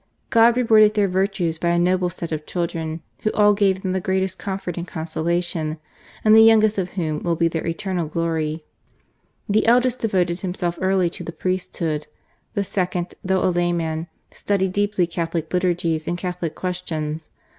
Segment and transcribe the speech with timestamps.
[0.31, 4.01] God rewarded their virtues by a noble set of children, who all gave them the
[4.01, 5.77] greatest comfort and consolation,
[6.25, 8.39] and the youngest of whom will be their eternal glory.
[8.45, 8.61] EARLY YEARS.
[9.49, 12.07] The eldest devoted himself early to the priest hood*
[12.55, 17.29] The second, though a layman, studied deeply Catholic liturgies and Catholic questions.